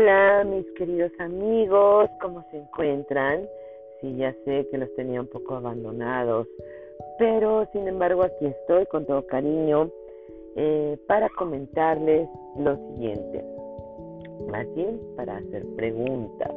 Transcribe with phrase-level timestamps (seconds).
[0.00, 3.48] Hola, mis queridos amigos, ¿cómo se encuentran?
[4.00, 6.46] Sí, ya sé que los tenía un poco abandonados,
[7.18, 9.90] pero sin embargo aquí estoy con todo cariño
[10.54, 12.28] eh, para comentarles
[12.60, 13.44] lo siguiente,
[14.48, 16.52] más bien para hacer preguntas.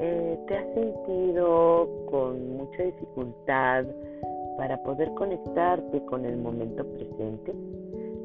[0.00, 3.84] Eh, ¿Te has sentido con mucha dificultad
[4.56, 7.52] para poder conectarte con el momento presente?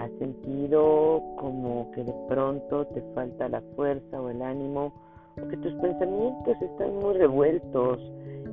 [0.00, 4.94] ¿Has sentido como que de pronto te falta la fuerza o el ánimo
[5.36, 8.00] o que tus pensamientos están muy revueltos,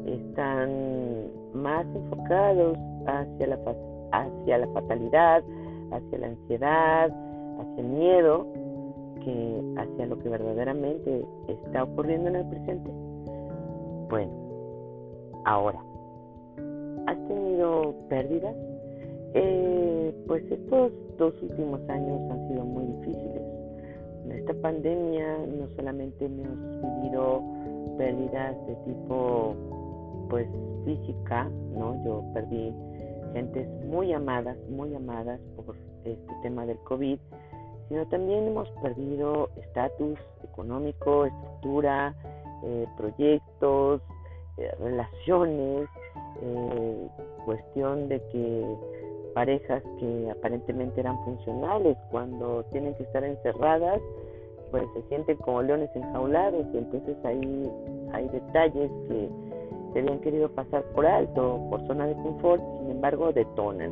[0.05, 3.59] están más enfocados hacia la,
[4.11, 5.41] hacia la fatalidad,
[5.91, 7.11] hacia la ansiedad,
[7.61, 8.45] hacia el miedo,
[9.23, 12.91] que hacia lo que verdaderamente está ocurriendo en el presente?
[14.09, 14.33] Bueno,
[15.45, 15.79] ahora,
[17.05, 18.53] ¿has tenido pérdidas?
[19.33, 19.76] Eh,
[20.27, 23.41] pues estos dos últimos años han sido muy difíciles.
[24.25, 26.57] En esta pandemia no solamente hemos
[27.01, 27.41] vivido
[27.97, 29.55] pérdidas de tipo
[30.29, 30.47] pues
[30.85, 32.03] física, ¿no?
[32.03, 32.73] Yo perdí
[33.33, 37.17] gentes muy amadas, muy amadas por este tema del COVID,
[37.87, 42.13] sino también hemos perdido estatus económico, estructura,
[42.63, 44.01] eh, proyectos,
[44.57, 45.87] eh, relaciones,
[46.41, 47.07] eh,
[47.45, 48.75] cuestión de que
[49.37, 54.01] parejas que aparentemente eran funcionales, cuando tienen que estar encerradas,
[54.71, 57.71] pues se sienten como leones enjaulados y entonces ahí
[58.13, 59.29] hay detalles que
[59.93, 63.91] se habían querido pasar por alto, por zona de confort, sin embargo detonan.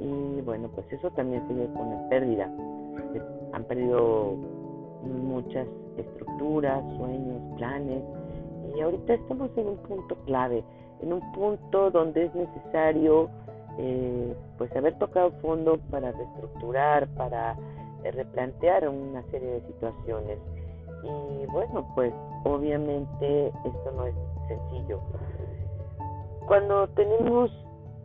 [0.00, 2.44] Y bueno, pues eso también se ve con la pérdida.
[3.54, 4.34] Han perdido
[5.02, 8.02] muchas estructuras, sueños, planes,
[8.76, 10.62] y ahorita estamos en un punto clave,
[11.00, 13.30] en un punto donde es necesario
[13.78, 17.56] eh, pues haber tocado fondo para reestructurar, para
[18.04, 20.38] eh, replantear una serie de situaciones.
[21.02, 22.12] Y bueno, pues
[22.44, 24.14] obviamente esto no es
[24.48, 25.00] sencillo.
[26.46, 27.50] Cuando tenemos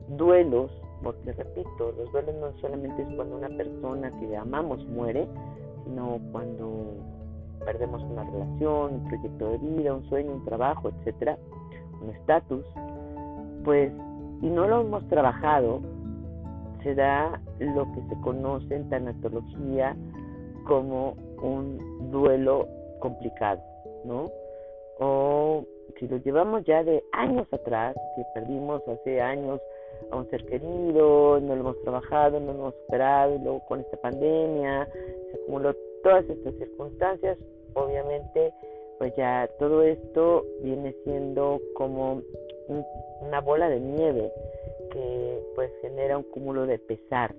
[0.09, 0.72] duelos,
[1.03, 5.28] porque repito, los duelos no solamente es cuando una persona que amamos muere,
[5.86, 6.96] sino cuando
[7.66, 11.38] perdemos una relación, un proyecto de vida, un sueño, un trabajo, etcétera,
[12.01, 12.66] un estatus,
[13.63, 13.91] pues
[14.41, 15.81] y no lo hemos trabajado,
[16.83, 19.95] se da lo que se conoce en tanatología
[20.66, 22.67] como un duelo
[23.00, 23.61] complicado,
[24.05, 24.31] ¿no?
[25.00, 25.66] O
[25.97, 29.59] si lo llevamos ya de años atrás, que perdimos hace años
[30.11, 33.81] a un ser querido, no lo hemos trabajado, no lo hemos superado, y luego con
[33.81, 34.88] esta pandemia
[35.31, 35.73] se acumuló
[36.03, 37.38] todas estas circunstancias,
[37.73, 38.53] obviamente,
[38.97, 42.21] pues ya todo esto viene siendo como
[42.69, 44.31] una bola de nieve
[44.91, 47.34] que pues genera un cúmulo de pesar,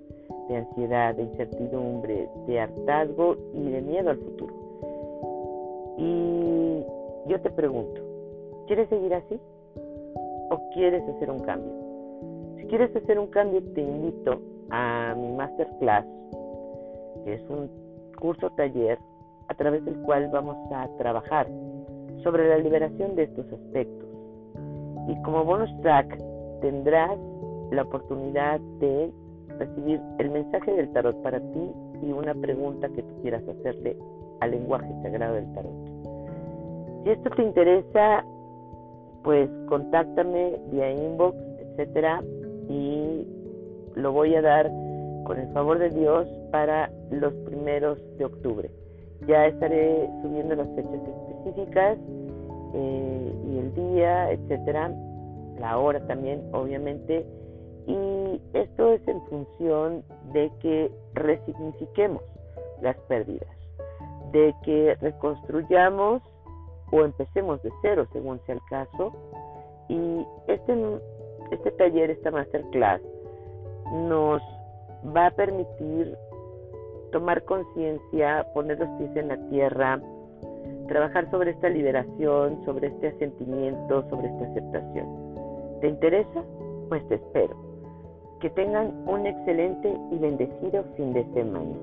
[0.49, 4.53] de ansiedad, de incertidumbre, de hartazgo y de miedo al futuro.
[5.97, 6.83] Y
[7.29, 8.01] yo te pregunto,
[8.67, 9.39] ¿quieres seguir así?
[10.49, 11.71] ¿O quieres hacer un cambio?
[12.57, 16.05] Si quieres hacer un cambio, te invito a mi masterclass,
[17.23, 17.69] que es un
[18.19, 18.97] curso taller
[19.47, 21.47] a través del cual vamos a trabajar
[22.23, 24.10] sobre la liberación de estos aspectos
[25.07, 26.17] y como bonus track
[26.61, 27.17] tendrás
[27.71, 29.11] la oportunidad de
[29.57, 33.95] recibir el mensaje del tarot para ti y una pregunta que tú quieras hacerle
[34.39, 35.91] al lenguaje sagrado del tarot.
[37.03, 38.23] Si esto te interesa,
[39.23, 42.21] pues contáctame vía inbox, etcétera,
[42.69, 43.27] y
[43.95, 44.69] lo voy a dar
[45.25, 48.69] con el favor de Dios para los primeros de octubre.
[49.27, 51.97] Ya estaré subiendo las fechas específicas
[52.73, 54.91] eh, y el día, etcétera,
[55.59, 57.25] la hora también, obviamente,
[57.87, 62.23] y esto es en función de que resignifiquemos
[62.81, 63.49] las pérdidas,
[64.31, 66.21] de que reconstruyamos
[66.91, 69.13] o empecemos de cero según sea el caso,
[69.87, 70.99] y este,
[71.51, 73.01] este taller, esta masterclass,
[74.07, 74.41] nos
[75.15, 76.15] va a permitir
[77.11, 80.01] tomar conciencia, poner los pies en la tierra,
[80.91, 85.07] trabajar sobre esta liberación, sobre este asentimiento, sobre esta aceptación.
[85.79, 86.43] ¿Te interesa?
[86.89, 87.55] Pues te espero.
[88.41, 91.75] Que tengan un excelente y bendecido fin de semana.